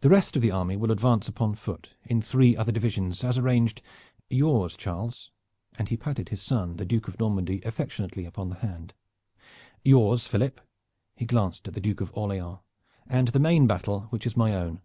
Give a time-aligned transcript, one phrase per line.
[0.00, 3.82] The rest of the army will advance upon foot, in three other divisions as arranged:
[4.30, 5.32] yours, Charles,"
[5.76, 8.94] and he patted his son, the Duke of Normandy, affectionately upon the hand;
[9.84, 10.62] "yours, Philip,"
[11.14, 12.60] he glanced at the Duke of Orleans;
[13.06, 14.80] "and the main battle which is my own.